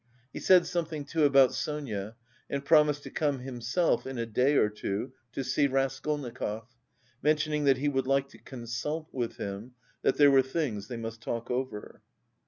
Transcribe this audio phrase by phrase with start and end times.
[0.33, 2.15] He said something too about Sonia
[2.49, 6.63] and promised to come himself in a day or two to see Raskolnikov,
[7.21, 11.21] mentioning that "he would like to consult with him, that there were things they must
[11.21, 12.01] talk over...."